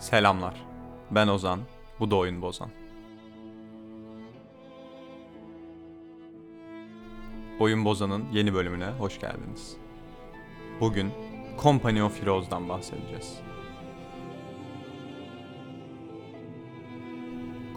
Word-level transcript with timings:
Selamlar. 0.00 0.54
Ben 1.10 1.28
Ozan. 1.28 1.60
Bu 2.00 2.10
da 2.10 2.16
Oyun 2.16 2.42
Bozan. 2.42 2.70
Oyun 7.60 7.84
Bozan'ın 7.84 8.24
yeni 8.32 8.54
bölümüne 8.54 8.86
hoş 8.86 9.20
geldiniz. 9.20 9.76
Bugün 10.80 11.12
Company 11.62 12.02
of 12.02 12.22
Heroes'dan 12.22 12.68
bahsedeceğiz. 12.68 13.38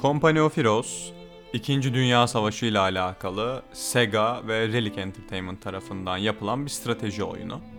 Company 0.01 0.41
of 0.41 0.57
Heroes, 0.57 1.11
İkinci 1.53 1.93
Dünya 1.93 2.27
Savaşı 2.27 2.65
ile 2.65 2.79
alakalı 2.79 3.63
Sega 3.73 4.47
ve 4.47 4.67
Relic 4.67 5.01
Entertainment 5.01 5.61
tarafından 5.61 6.17
yapılan 6.17 6.65
bir 6.65 6.69
strateji 6.69 7.23
oyunu. 7.23 7.72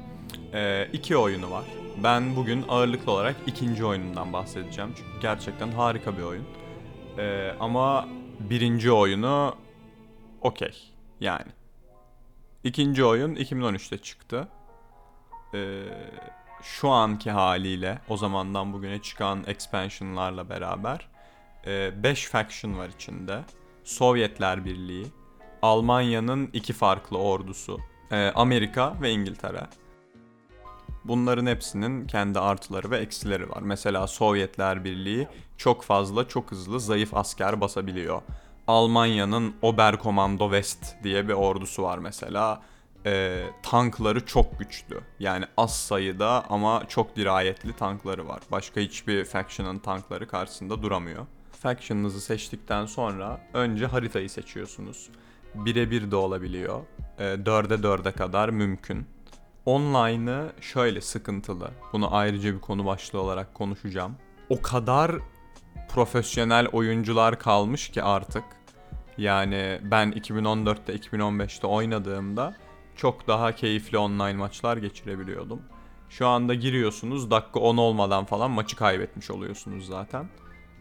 Ee, 0.54 0.88
iki 0.92 1.16
oyunu 1.16 1.50
var. 1.50 1.64
Ben 2.02 2.36
bugün 2.36 2.64
ağırlıklı 2.68 3.12
olarak 3.12 3.36
ikinci 3.46 3.84
oyunundan 3.84 4.32
bahsedeceğim. 4.32 4.94
Çünkü 4.96 5.20
gerçekten 5.20 5.72
harika 5.72 6.18
bir 6.18 6.22
oyun. 6.22 6.46
Ee, 7.18 7.54
ama 7.60 8.08
birinci 8.40 8.92
oyunu 8.92 9.56
okey 10.40 10.92
yani. 11.20 11.52
İkinci 12.64 13.04
oyun 13.04 13.34
2013'te 13.34 13.98
çıktı. 13.98 14.48
Ee, 15.54 15.82
şu 16.62 16.88
anki 16.88 17.30
haliyle 17.30 17.98
o 18.08 18.16
zamandan 18.16 18.72
bugüne 18.72 19.02
çıkan 19.02 19.44
expansionlarla 19.46 20.48
beraber 20.48 21.08
5 21.66 22.26
faction 22.26 22.78
var 22.78 22.88
içinde. 22.88 23.40
Sovyetler 23.84 24.64
Birliği, 24.64 25.06
Almanya'nın 25.62 26.50
iki 26.52 26.72
farklı 26.72 27.18
ordusu, 27.18 27.80
e, 28.10 28.30
Amerika 28.34 29.02
ve 29.02 29.10
İngiltere. 29.10 29.60
Bunların 31.04 31.46
hepsinin 31.46 32.06
kendi 32.06 32.38
artıları 32.38 32.90
ve 32.90 32.98
eksileri 32.98 33.50
var. 33.50 33.62
Mesela 33.62 34.06
Sovyetler 34.06 34.84
Birliği 34.84 35.28
çok 35.56 35.82
fazla, 35.82 36.28
çok 36.28 36.50
hızlı, 36.50 36.80
zayıf 36.80 37.14
asker 37.14 37.60
basabiliyor. 37.60 38.22
Almanya'nın 38.66 39.54
Oberkommando 39.62 40.44
West 40.44 41.02
diye 41.02 41.28
bir 41.28 41.32
ordusu 41.32 41.82
var 41.82 41.98
mesela. 41.98 42.62
Ee, 43.06 43.46
tankları 43.62 44.26
çok 44.26 44.58
güçlü. 44.58 45.00
Yani 45.20 45.44
az 45.56 45.76
sayıda 45.76 46.44
ama 46.48 46.82
çok 46.88 47.16
dirayetli 47.16 47.76
tankları 47.76 48.28
var. 48.28 48.40
Başka 48.50 48.80
hiçbir 48.80 49.24
faction'ın 49.24 49.78
tankları 49.78 50.28
karşısında 50.28 50.82
duramıyor. 50.82 51.26
Faction'ınızı 51.52 52.20
seçtikten 52.20 52.86
sonra 52.86 53.40
önce 53.54 53.86
haritayı 53.86 54.30
seçiyorsunuz. 54.30 55.08
Birebir 55.54 56.10
de 56.10 56.16
olabiliyor. 56.16 56.80
Ee, 57.18 57.22
4'e 57.22 57.76
4'e 57.76 58.12
kadar 58.12 58.48
mümkün. 58.48 59.06
Online'ı 59.66 60.52
şöyle 60.60 61.00
sıkıntılı. 61.00 61.70
Bunu 61.92 62.14
ayrıca 62.14 62.54
bir 62.54 62.60
konu 62.60 62.86
başlığı 62.86 63.20
olarak 63.20 63.54
konuşacağım. 63.54 64.16
O 64.48 64.62
kadar 64.62 65.12
profesyonel 65.88 66.66
oyuncular 66.66 67.38
kalmış 67.38 67.88
ki 67.88 68.02
artık. 68.02 68.44
Yani 69.18 69.80
ben 69.82 70.12
2014'te 70.12 70.96
2015'te 70.96 71.66
oynadığımda 71.66 72.54
çok 72.96 73.28
daha 73.28 73.52
keyifli 73.52 73.98
online 73.98 74.36
maçlar 74.36 74.76
geçirebiliyordum. 74.76 75.62
Şu 76.08 76.26
anda 76.28 76.54
giriyorsunuz 76.54 77.30
dakika 77.30 77.60
10 77.60 77.76
olmadan 77.76 78.24
falan 78.24 78.50
maçı 78.50 78.76
kaybetmiş 78.76 79.30
oluyorsunuz 79.30 79.86
zaten. 79.86 80.28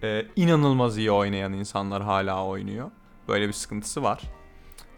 Ee, 0.03 0.25
inanılmaz 0.35 0.97
iyi 0.97 1.11
oynayan 1.11 1.53
insanlar 1.53 2.03
hala 2.03 2.45
oynuyor. 2.45 2.91
Böyle 3.27 3.47
bir 3.47 3.53
sıkıntısı 3.53 4.03
var. 4.03 4.21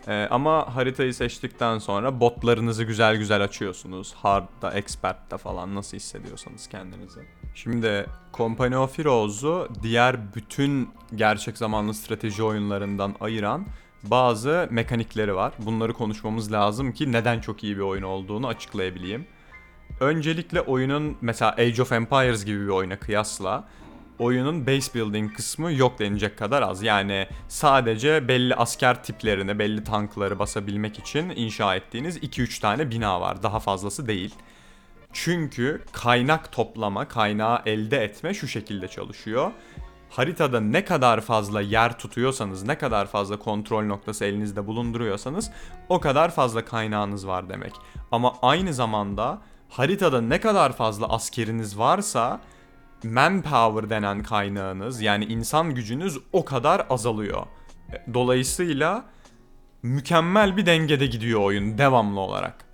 Ee, 0.07 0.27
ama 0.31 0.75
haritayı 0.75 1.13
seçtikten 1.13 1.77
sonra 1.77 2.19
botlarınızı 2.19 2.83
güzel 2.83 3.17
güzel 3.17 3.43
açıyorsunuz. 3.43 4.13
Hard'da, 4.13 4.71
Expert'te 4.71 5.37
falan 5.37 5.75
nasıl 5.75 5.97
hissediyorsanız 5.97 6.67
kendinizi. 6.67 7.19
Şimdi 7.55 8.05
Company 8.33 8.77
of 8.77 8.97
Heroes'u 8.97 9.69
diğer 9.83 10.35
bütün 10.35 10.89
gerçek 11.15 11.57
zamanlı 11.57 11.93
strateji 11.93 12.43
oyunlarından 12.43 13.15
ayıran 13.19 13.65
bazı 14.03 14.67
mekanikleri 14.71 15.35
var. 15.35 15.53
Bunları 15.59 15.93
konuşmamız 15.93 16.51
lazım 16.51 16.91
ki 16.91 17.11
neden 17.11 17.39
çok 17.39 17.63
iyi 17.63 17.77
bir 17.77 17.81
oyun 17.81 18.03
olduğunu 18.03 18.47
açıklayabileyim. 18.47 19.27
Öncelikle 19.99 20.61
oyunun 20.61 21.17
mesela 21.21 21.51
Age 21.51 21.81
of 21.81 21.91
Empires 21.91 22.45
gibi 22.45 22.61
bir 22.61 22.71
oyuna 22.71 22.99
kıyasla 22.99 23.67
oyunun 24.19 24.67
base 24.67 24.93
building 24.93 25.35
kısmı 25.35 25.73
yok 25.73 25.99
denecek 25.99 26.37
kadar 26.37 26.61
az. 26.61 26.83
Yani 26.83 27.27
sadece 27.47 28.27
belli 28.27 28.55
asker 28.55 29.03
tiplerini, 29.03 29.59
belli 29.59 29.83
tankları 29.83 30.39
basabilmek 30.39 30.99
için 30.99 31.29
inşa 31.29 31.75
ettiğiniz 31.75 32.17
2-3 32.17 32.61
tane 32.61 32.91
bina 32.91 33.21
var. 33.21 33.43
Daha 33.43 33.59
fazlası 33.59 34.07
değil. 34.07 34.35
Çünkü 35.13 35.81
kaynak 35.91 36.51
toplama, 36.51 37.07
kaynağı 37.07 37.61
elde 37.65 38.03
etme 38.03 38.33
şu 38.33 38.47
şekilde 38.47 38.87
çalışıyor. 38.87 39.51
Haritada 40.09 40.59
ne 40.59 40.85
kadar 40.85 41.21
fazla 41.21 41.61
yer 41.61 41.99
tutuyorsanız, 41.99 42.63
ne 42.63 42.77
kadar 42.77 43.05
fazla 43.05 43.39
kontrol 43.39 43.85
noktası 43.85 44.25
elinizde 44.25 44.67
bulunduruyorsanız 44.67 45.51
o 45.89 45.99
kadar 45.99 46.31
fazla 46.31 46.65
kaynağınız 46.65 47.27
var 47.27 47.49
demek. 47.49 47.73
Ama 48.11 48.33
aynı 48.41 48.73
zamanda 48.73 49.41
haritada 49.69 50.21
ne 50.21 50.39
kadar 50.39 50.73
fazla 50.73 51.09
askeriniz 51.09 51.79
varsa 51.79 52.41
manpower 53.03 53.89
denen 53.89 54.23
kaynağınız 54.23 55.01
yani 55.01 55.25
insan 55.25 55.75
gücünüz 55.75 56.17
o 56.33 56.45
kadar 56.45 56.85
azalıyor. 56.89 57.45
Dolayısıyla 58.13 59.05
mükemmel 59.83 60.57
bir 60.57 60.65
dengede 60.65 61.05
gidiyor 61.05 61.41
oyun 61.41 61.77
devamlı 61.77 62.19
olarak. 62.19 62.65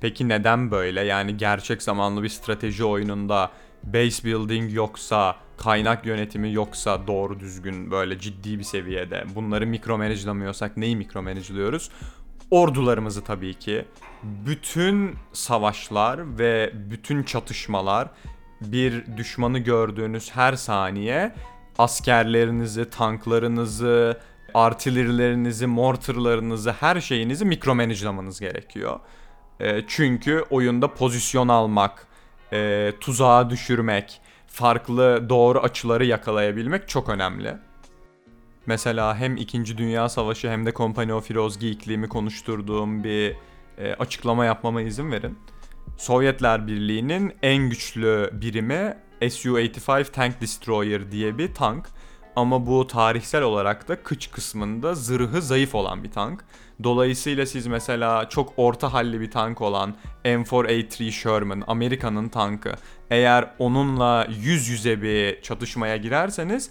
Peki 0.00 0.28
neden 0.28 0.70
böyle? 0.70 1.04
Yani 1.04 1.36
gerçek 1.36 1.82
zamanlı 1.82 2.22
bir 2.22 2.28
strateji 2.28 2.84
oyununda 2.84 3.50
base 3.84 4.24
building 4.24 4.74
yoksa, 4.74 5.36
kaynak 5.56 6.06
yönetimi 6.06 6.52
yoksa 6.52 7.06
doğru 7.06 7.40
düzgün 7.40 7.90
böyle 7.90 8.18
ciddi 8.18 8.58
bir 8.58 8.64
seviyede 8.64 9.24
bunları 9.34 9.66
mikro 9.66 9.98
manage'lamıyorsak 9.98 10.76
neyi 10.76 10.96
mikro 10.96 11.22
manage'lıyoruz? 11.22 11.90
Ordularımızı 12.50 13.24
tabii 13.24 13.54
ki. 13.54 13.84
Bütün 14.22 15.14
savaşlar 15.32 16.38
ve 16.38 16.72
bütün 16.74 17.22
çatışmalar 17.22 18.08
bir 18.60 19.16
düşmanı 19.16 19.58
gördüğünüz 19.58 20.30
her 20.30 20.52
saniye 20.52 21.32
askerlerinizi, 21.78 22.90
tanklarınızı, 22.90 24.20
artillerilerinizi, 24.54 25.66
mortarlarınızı, 25.66 26.72
her 26.72 27.00
şeyinizi 27.00 27.44
mikro 27.44 27.74
manage'lamanız 27.74 28.40
gerekiyor. 28.40 29.00
E, 29.60 29.82
çünkü 29.88 30.44
oyunda 30.50 30.94
pozisyon 30.94 31.48
almak, 31.48 32.06
e, 32.52 32.92
tuzağa 33.00 33.50
düşürmek, 33.50 34.20
farklı 34.46 35.28
doğru 35.28 35.60
açıları 35.60 36.04
yakalayabilmek 36.04 36.88
çok 36.88 37.08
önemli. 37.08 37.56
Mesela 38.66 39.16
hem 39.16 39.36
2. 39.36 39.78
Dünya 39.78 40.08
Savaşı 40.08 40.50
hem 40.50 40.66
de 40.66 40.72
Company 40.72 41.12
of 41.12 41.30
Heroes 41.30 41.58
geekliğimi 41.58 42.08
konuşturduğum 42.08 43.04
bir 43.04 43.36
e, 43.78 43.94
açıklama 43.94 44.44
yapmama 44.44 44.82
izin 44.82 45.12
verin. 45.12 45.38
Sovyetler 45.96 46.66
Birliği'nin 46.66 47.32
en 47.42 47.70
güçlü 47.70 48.30
birimi 48.32 48.96
Su-85 49.20 50.12
Tank 50.12 50.40
Destroyer 50.40 51.12
diye 51.12 51.38
bir 51.38 51.54
tank. 51.54 51.86
Ama 52.36 52.66
bu 52.66 52.86
tarihsel 52.86 53.42
olarak 53.42 53.88
da 53.88 54.02
kıç 54.02 54.30
kısmında 54.30 54.94
zırhı 54.94 55.42
zayıf 55.42 55.74
olan 55.74 56.04
bir 56.04 56.10
tank. 56.10 56.44
Dolayısıyla 56.82 57.46
siz 57.46 57.66
mesela 57.66 58.28
çok 58.28 58.52
orta 58.56 58.92
halli 58.92 59.20
bir 59.20 59.30
tank 59.30 59.60
olan 59.60 59.94
M4A3 60.24 61.10
Sherman, 61.10 61.62
Amerika'nın 61.66 62.28
tankı, 62.28 62.72
eğer 63.10 63.50
onunla 63.58 64.26
yüz 64.42 64.68
yüze 64.68 65.02
bir 65.02 65.42
çatışmaya 65.42 65.96
girerseniz 65.96 66.70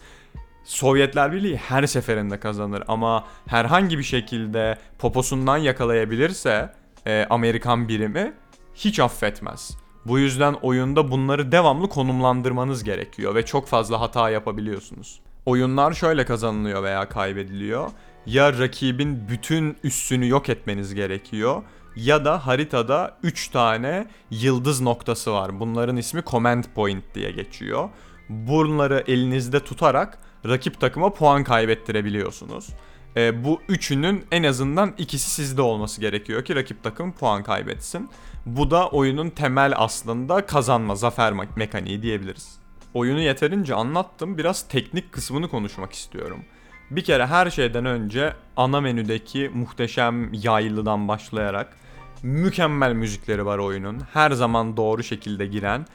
Sovyetler 0.63 1.31
Birliği 1.31 1.57
her 1.57 1.85
seferinde 1.85 2.39
kazanır 2.39 2.83
ama 2.87 3.27
herhangi 3.47 3.97
bir 3.97 4.03
şekilde 4.03 4.77
poposundan 4.99 5.57
yakalayabilirse 5.57 6.73
e, 7.07 7.28
Amerikan 7.29 7.87
birimi 7.87 8.33
hiç 8.75 8.99
affetmez. 8.99 9.77
Bu 10.05 10.19
yüzden 10.19 10.53
oyunda 10.53 11.11
bunları 11.11 11.51
devamlı 11.51 11.89
konumlandırmanız 11.89 12.83
gerekiyor 12.83 13.35
ve 13.35 13.45
çok 13.45 13.67
fazla 13.67 14.01
hata 14.01 14.29
yapabiliyorsunuz. 14.29 15.19
Oyunlar 15.45 15.93
şöyle 15.93 16.25
kazanılıyor 16.25 16.83
veya 16.83 17.09
kaybediliyor. 17.09 17.91
Ya 18.25 18.59
rakibin 18.59 19.29
bütün 19.29 19.77
üssünü 19.83 20.27
yok 20.27 20.49
etmeniz 20.49 20.93
gerekiyor 20.93 21.63
ya 21.95 22.25
da 22.25 22.47
haritada 22.47 23.17
3 23.23 23.47
tane 23.47 24.07
yıldız 24.31 24.81
noktası 24.81 25.33
var. 25.33 25.59
Bunların 25.59 25.97
ismi 25.97 26.23
command 26.25 26.63
point 26.75 27.03
diye 27.16 27.31
geçiyor. 27.31 27.89
Bunları 28.29 29.03
elinizde 29.07 29.59
tutarak 29.59 30.19
rakip 30.47 30.79
takıma 30.79 31.13
puan 31.13 31.43
kaybettirebiliyorsunuz. 31.43 32.69
E, 33.17 33.44
bu 33.44 33.62
üçünün 33.70 34.26
en 34.32 34.44
azından 34.44 34.94
ikisi 34.97 35.32
sizde 35.32 35.62
olması 35.62 36.02
gerekiyor 36.02 36.46
ki 36.46 36.56
rakip 36.56 36.84
takım 36.84 37.12
puan 37.12 37.44
kaybetsin. 37.44 38.09
Bu 38.46 38.72
da 38.72 38.90
oyunun 38.90 39.29
temel 39.29 39.73
aslında 39.78 40.46
kazanma, 40.46 40.96
zafer 40.96 41.32
me- 41.32 41.47
mekaniği 41.56 42.02
diyebiliriz. 42.02 42.58
Oyunu 42.94 43.20
yeterince 43.20 43.76
anlattım. 43.76 44.38
Biraz 44.38 44.67
teknik 44.67 45.12
kısmını 45.12 45.47
konuşmak 45.47 45.94
istiyorum. 45.94 46.46
Bir 46.91 47.03
kere 47.03 47.26
her 47.26 47.50
şeyden 47.50 47.85
önce 47.85 48.34
ana 48.58 48.82
menüdeki 48.82 49.52
muhteşem 49.53 50.34
yaylıdan 50.34 51.08
başlayarak 51.08 51.78
mükemmel 52.23 52.94
müzikleri 52.94 53.46
var 53.46 53.58
oyunun. 53.58 54.02
Her 54.14 54.32
zaman 54.32 54.78
doğru 54.78 55.03
şekilde 55.03 55.46
giren, 55.46 55.85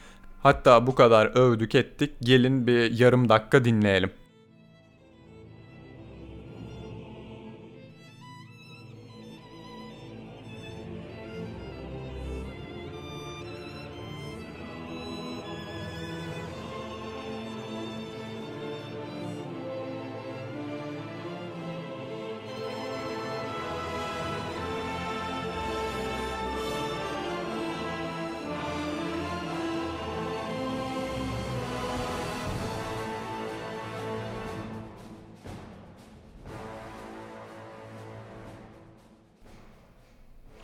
Hatta 0.43 0.87
bu 0.87 0.95
kadar 0.95 1.25
övdük 1.25 1.75
ettik. 1.75 2.11
Gelin 2.21 2.67
bir 2.67 2.99
yarım 2.99 3.29
dakika 3.29 3.65
dinleyelim. 3.65 4.11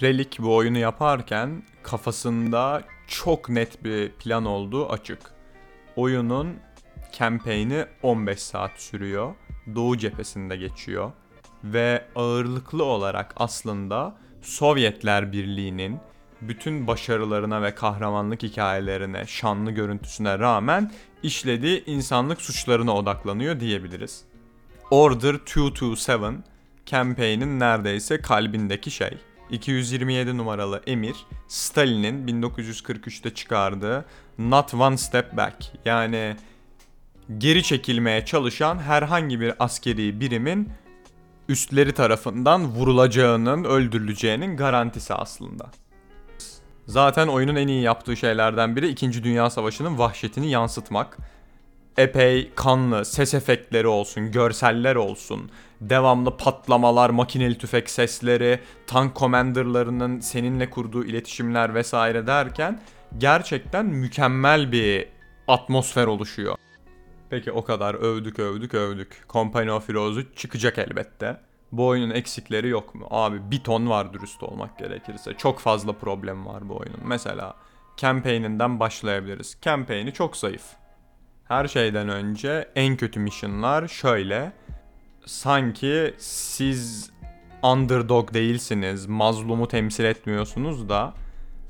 Relic 0.01 0.29
bu 0.39 0.55
oyunu 0.55 0.77
yaparken 0.77 1.63
kafasında 1.83 2.83
çok 3.07 3.49
net 3.49 3.83
bir 3.83 4.11
plan 4.11 4.45
olduğu 4.45 4.89
açık. 4.89 5.19
Oyunun 5.95 6.55
campaign'i 7.11 7.85
15 8.03 8.39
saat 8.39 8.71
sürüyor. 8.81 9.35
Doğu 9.75 9.97
cephesinde 9.97 10.57
geçiyor. 10.57 11.11
Ve 11.63 12.05
ağırlıklı 12.15 12.83
olarak 12.83 13.33
aslında 13.38 14.15
Sovyetler 14.41 15.31
Birliği'nin 15.31 15.99
bütün 16.41 16.88
başarılarına 16.88 17.61
ve 17.61 17.75
kahramanlık 17.75 18.44
hikayelerine, 18.44 19.25
şanlı 19.27 19.71
görüntüsüne 19.71 20.39
rağmen 20.39 20.91
işlediği 21.23 21.85
insanlık 21.85 22.41
suçlarına 22.41 22.95
odaklanıyor 22.95 23.59
diyebiliriz. 23.59 24.23
Order 24.91 25.33
227 25.33 26.44
campaign'in 26.85 27.59
neredeyse 27.59 28.21
kalbindeki 28.21 28.91
şey. 28.91 29.17
227 29.51 30.38
numaralı 30.38 30.81
emir 30.88 31.15
Stalin'in 31.47 32.27
1943'te 32.27 33.33
çıkardığı 33.33 34.05
Not 34.38 34.73
One 34.73 34.97
Step 34.97 35.38
Back 35.38 35.55
yani 35.85 36.35
geri 37.38 37.63
çekilmeye 37.63 38.25
çalışan 38.25 38.79
herhangi 38.79 39.39
bir 39.39 39.53
askeri 39.59 40.19
birimin 40.19 40.69
üstleri 41.49 41.94
tarafından 41.94 42.65
vurulacağının, 42.65 43.63
öldürüleceğinin 43.63 44.57
garantisi 44.57 45.13
aslında. 45.13 45.71
Zaten 46.88 47.27
oyunun 47.27 47.55
en 47.55 47.67
iyi 47.67 47.81
yaptığı 47.81 48.17
şeylerden 48.17 48.75
biri 48.75 48.88
2. 48.88 49.23
Dünya 49.23 49.49
Savaşı'nın 49.49 49.97
vahşetini 49.97 50.49
yansıtmak. 50.49 51.17
Epey 51.97 52.51
kanlı, 52.55 53.05
ses 53.05 53.33
efektleri 53.33 53.88
olsun, 53.88 54.31
görseller 54.31 54.95
olsun, 54.95 55.51
devamlı 55.81 56.38
patlamalar, 56.38 57.09
makineli 57.09 57.57
tüfek 57.57 57.89
sesleri, 57.89 58.59
tank 58.88 59.15
komanderlarının 59.15 60.19
seninle 60.19 60.69
kurduğu 60.69 61.05
iletişimler 61.05 61.73
vesaire 61.73 62.27
derken 62.27 62.81
gerçekten 63.17 63.85
mükemmel 63.85 64.71
bir 64.71 65.09
atmosfer 65.47 66.07
oluşuyor. 66.07 66.55
Peki 67.29 67.51
o 67.51 67.63
kadar 67.63 67.95
övdük 67.95 68.39
övdük 68.39 68.73
övdük. 68.73 69.23
Company 69.29 69.71
of 69.71 69.89
Heroes'u 69.89 70.35
çıkacak 70.35 70.77
elbette. 70.77 71.38
Bu 71.71 71.88
oyunun 71.88 72.09
eksikleri 72.15 72.69
yok 72.69 72.95
mu? 72.95 73.07
Abi 73.09 73.51
bir 73.51 73.63
ton 73.63 73.89
var 73.89 74.13
dürüst 74.13 74.44
olmak 74.44 74.79
gerekirse. 74.79 75.33
Çok 75.33 75.59
fazla 75.59 75.94
problem 75.94 76.45
var 76.45 76.69
bu 76.69 76.77
oyunun. 76.77 77.01
Mesela 77.03 77.55
campaign'inden 77.97 78.79
başlayabiliriz. 78.79 79.57
Campaign'i 79.61 80.13
çok 80.13 80.38
zayıf. 80.38 80.63
Her 81.47 81.67
şeyden 81.67 82.09
önce 82.09 82.69
en 82.75 82.97
kötü 82.97 83.19
mission'lar 83.19 83.88
şöyle 83.88 84.51
sanki 85.25 86.13
siz 86.17 87.11
underdog 87.63 88.33
değilsiniz, 88.33 89.05
mazlumu 89.05 89.67
temsil 89.67 90.03
etmiyorsunuz 90.03 90.89
da 90.89 91.13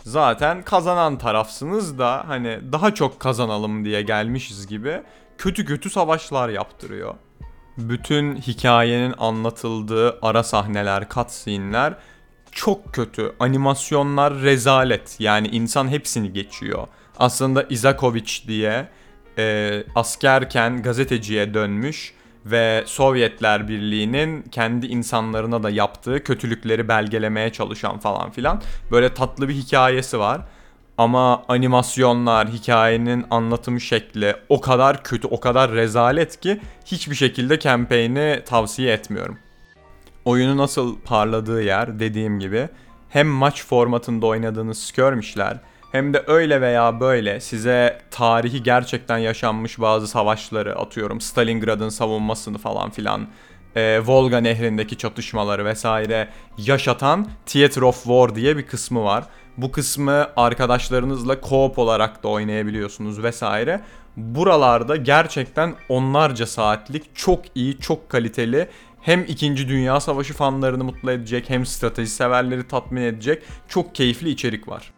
zaten 0.03 0.61
kazanan 0.61 1.17
tarafsınız 1.17 1.99
da 1.99 2.23
hani 2.27 2.59
daha 2.71 2.93
çok 2.93 3.19
kazanalım 3.19 3.85
diye 3.85 4.01
gelmişiz 4.01 4.67
gibi 4.67 5.01
kötü 5.37 5.65
kötü 5.65 5.89
savaşlar 5.89 6.49
yaptırıyor. 6.49 7.15
Bütün 7.77 8.35
hikayenin 8.35 9.13
anlatıldığı 9.17 10.19
ara 10.21 10.43
sahneler, 10.43 11.09
cutscene'ler 11.09 11.93
çok 12.51 12.93
kötü. 12.93 13.33
Animasyonlar 13.39 14.41
rezalet. 14.41 15.15
Yani 15.19 15.47
insan 15.47 15.87
hepsini 15.87 16.33
geçiyor. 16.33 16.87
Aslında 17.19 17.63
Izakovic 17.63 18.47
diye 18.47 18.87
e, 19.37 19.83
askerken 19.95 20.81
gazeteciye 20.81 21.53
dönmüş 21.53 22.13
ve 22.45 22.83
Sovyetler 22.85 23.67
Birliği'nin 23.67 24.41
kendi 24.41 24.85
insanlarına 24.85 25.63
da 25.63 25.69
yaptığı 25.69 26.23
kötülükleri 26.23 26.87
belgelemeye 26.87 27.51
çalışan 27.51 27.99
falan 27.99 28.31
filan 28.31 28.61
böyle 28.91 29.13
tatlı 29.13 29.49
bir 29.49 29.53
hikayesi 29.53 30.19
var. 30.19 30.41
Ama 30.97 31.43
animasyonlar, 31.47 32.47
hikayenin 32.47 33.25
anlatım 33.29 33.79
şekli 33.79 34.35
o 34.49 34.61
kadar 34.61 35.03
kötü, 35.03 35.27
o 35.27 35.39
kadar 35.39 35.71
rezalet 35.71 36.39
ki 36.39 36.59
hiçbir 36.85 37.15
şekilde 37.15 37.59
campaign'i 37.59 38.43
tavsiye 38.45 38.93
etmiyorum. 38.93 39.37
Oyunu 40.25 40.57
nasıl 40.57 40.99
parladığı 40.99 41.61
yer 41.61 41.99
dediğim 41.99 42.39
gibi 42.39 42.69
hem 43.09 43.27
maç 43.27 43.65
formatında 43.65 44.25
oynadığınız 44.25 44.83
skirmishler 44.83 45.57
hem 45.91 46.13
de 46.13 46.23
öyle 46.27 46.61
veya 46.61 46.99
böyle 46.99 47.39
size 47.39 48.01
tarihi 48.11 48.63
gerçekten 48.63 49.17
yaşanmış 49.17 49.79
bazı 49.79 50.07
savaşları 50.07 50.79
atıyorum 50.79 51.21
Stalingrad'ın 51.21 51.89
savunmasını 51.89 52.57
falan 52.57 52.89
filan 52.89 53.27
e, 53.75 53.99
Volga 54.05 54.37
nehrindeki 54.37 54.97
çatışmaları 54.97 55.65
vesaire 55.65 56.29
yaşatan 56.57 57.27
Theater 57.45 57.81
of 57.81 58.03
War 58.03 58.35
diye 58.35 58.57
bir 58.57 58.65
kısmı 58.65 59.03
var. 59.03 59.23
Bu 59.57 59.71
kısmı 59.71 60.27
arkadaşlarınızla 60.35 61.33
co-op 61.33 61.79
olarak 61.81 62.23
da 62.23 62.27
oynayabiliyorsunuz 62.27 63.23
vesaire. 63.23 63.81
Buralarda 64.17 64.95
gerçekten 64.95 65.75
onlarca 65.89 66.45
saatlik 66.45 67.15
çok 67.15 67.41
iyi, 67.55 67.77
çok 67.77 68.09
kaliteli 68.09 68.69
hem 69.01 69.23
2. 69.23 69.57
Dünya 69.57 69.99
Savaşı 69.99 70.33
fanlarını 70.33 70.83
mutlu 70.83 71.11
edecek 71.11 71.49
hem 71.49 71.65
strateji 71.65 72.11
severleri 72.11 72.67
tatmin 72.67 73.01
edecek 73.01 73.43
çok 73.67 73.95
keyifli 73.95 74.29
içerik 74.29 74.67
var. 74.67 74.96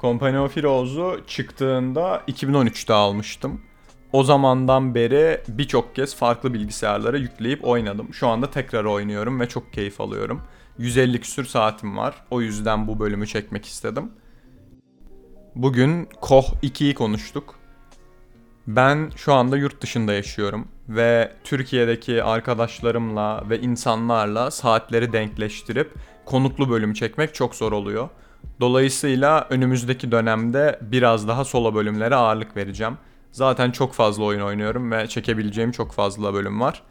Company 0.00 0.38
of 0.38 0.56
Heroes'u 0.56 1.20
çıktığında 1.26 2.22
2013'te 2.28 2.92
almıştım. 2.92 3.60
O 4.12 4.24
zamandan 4.24 4.94
beri 4.94 5.40
birçok 5.48 5.96
kez 5.96 6.16
farklı 6.16 6.54
bilgisayarlara 6.54 7.16
yükleyip 7.16 7.64
oynadım. 7.64 8.14
Şu 8.14 8.28
anda 8.28 8.50
tekrar 8.50 8.84
oynuyorum 8.84 9.40
ve 9.40 9.48
çok 9.48 9.72
keyif 9.72 10.00
alıyorum. 10.00 10.42
150 10.78 11.20
küsür 11.20 11.44
saatim 11.44 11.96
var. 11.96 12.14
O 12.30 12.40
yüzden 12.40 12.86
bu 12.86 13.00
bölümü 13.00 13.26
çekmek 13.26 13.66
istedim. 13.66 14.12
Bugün 15.54 16.08
Koh 16.20 16.54
2'yi 16.62 16.94
konuştuk. 16.94 17.54
Ben 18.66 19.10
şu 19.16 19.32
anda 19.32 19.56
yurt 19.56 19.82
dışında 19.82 20.12
yaşıyorum 20.12 20.68
ve 20.88 21.32
Türkiye'deki 21.44 22.22
arkadaşlarımla 22.22 23.44
ve 23.50 23.60
insanlarla 23.60 24.50
saatleri 24.50 25.12
denkleştirip 25.12 25.94
konuklu 26.24 26.70
bölüm 26.70 26.92
çekmek 26.92 27.34
çok 27.34 27.54
zor 27.54 27.72
oluyor. 27.72 28.08
Dolayısıyla 28.60 29.46
önümüzdeki 29.50 30.12
dönemde 30.12 30.78
biraz 30.82 31.28
daha 31.28 31.44
solo 31.44 31.74
bölümlere 31.74 32.14
ağırlık 32.14 32.56
vereceğim. 32.56 32.98
Zaten 33.32 33.70
çok 33.70 33.92
fazla 33.92 34.24
oyun 34.24 34.40
oynuyorum 34.40 34.92
ve 34.92 35.06
çekebileceğim 35.06 35.72
çok 35.72 35.92
fazla 35.92 36.34
bölüm 36.34 36.60
var. 36.60 36.82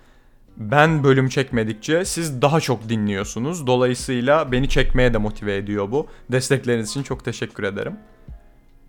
Ben 0.57 1.03
bölüm 1.03 1.29
çekmedikçe 1.29 2.05
siz 2.05 2.41
daha 2.41 2.59
çok 2.59 2.89
dinliyorsunuz. 2.89 3.67
Dolayısıyla 3.67 4.51
beni 4.51 4.69
çekmeye 4.69 5.13
de 5.13 5.17
motive 5.17 5.57
ediyor 5.57 5.91
bu. 5.91 6.07
Destekleriniz 6.31 6.89
için 6.89 7.03
çok 7.03 7.25
teşekkür 7.25 7.63
ederim. 7.63 7.95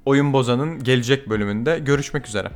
Oyun 0.05 0.33
Bozan'ın 0.33 0.85
gelecek 0.85 1.29
bölümünde 1.29 1.79
görüşmek 1.79 2.27
üzere. 2.27 2.51